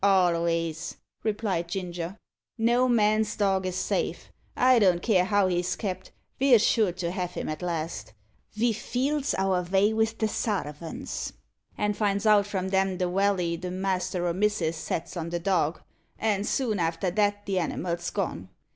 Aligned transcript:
"Alvays," 0.03 0.95
replied 1.21 1.67
Ginger. 1.67 2.17
"No 2.57 2.89
man's 2.89 3.35
dog 3.35 3.67
is 3.67 3.75
safe. 3.75 4.31
I 4.57 4.79
don't 4.79 5.03
care 5.03 5.25
how 5.25 5.45
he's 5.45 5.75
kept, 5.75 6.11
ve're 6.39 6.57
sure 6.57 6.91
to 6.93 7.11
have 7.11 7.33
him 7.33 7.47
at 7.47 7.61
last. 7.61 8.13
Ve 8.55 8.73
feels 8.73 9.35
our 9.35 9.61
vay 9.61 9.93
with 9.93 10.17
the 10.17 10.25
sarvents, 10.27 11.33
and 11.77 11.95
finds 11.95 12.25
out 12.25 12.47
from 12.47 12.69
them 12.69 12.97
the 12.97 13.07
walley 13.11 13.55
the 13.55 13.69
master 13.69 14.25
or 14.25 14.33
missis 14.33 14.75
sets 14.75 15.15
on 15.15 15.29
the 15.29 15.39
dog, 15.39 15.83
and 16.17 16.47
soon 16.47 16.79
after 16.79 17.11
that 17.11 17.45
the 17.45 17.59
animal's 17.59 18.09
gone. 18.09 18.49